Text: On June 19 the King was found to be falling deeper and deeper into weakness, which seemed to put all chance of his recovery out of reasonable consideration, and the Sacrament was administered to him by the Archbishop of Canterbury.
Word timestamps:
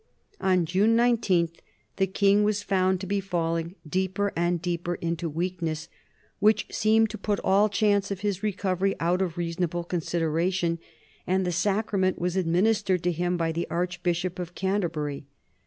On 0.39 0.65
June 0.65 0.95
19 0.95 1.49
the 1.97 2.07
King 2.07 2.43
was 2.43 2.63
found 2.63 2.99
to 2.99 3.05
be 3.05 3.19
falling 3.19 3.75
deeper 3.87 4.33
and 4.35 4.59
deeper 4.59 4.95
into 4.95 5.29
weakness, 5.29 5.89
which 6.39 6.65
seemed 6.71 7.11
to 7.11 7.19
put 7.19 7.39
all 7.43 7.69
chance 7.69 8.09
of 8.09 8.21
his 8.21 8.41
recovery 8.41 8.95
out 8.99 9.21
of 9.21 9.37
reasonable 9.37 9.83
consideration, 9.83 10.79
and 11.27 11.45
the 11.45 11.51
Sacrament 11.51 12.17
was 12.17 12.35
administered 12.35 13.03
to 13.03 13.11
him 13.11 13.37
by 13.37 13.51
the 13.51 13.67
Archbishop 13.69 14.39
of 14.39 14.55
Canterbury. 14.55 15.27